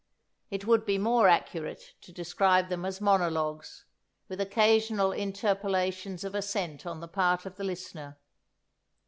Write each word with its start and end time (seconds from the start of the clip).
It 0.49 0.65
would 0.65 0.83
be 0.83 0.97
more 0.97 1.27
accurate 1.29 1.93
to 2.01 2.11
describe 2.11 2.69
them 2.69 2.85
as 2.85 2.99
monologues, 3.01 3.85
with 4.29 4.41
occasional 4.41 5.11
interpolations 5.11 6.23
of 6.23 6.33
assent 6.33 6.87
on 6.87 7.01
the 7.01 7.07
part 7.07 7.45
of 7.45 7.55
the 7.55 7.63
listener. 7.63 8.17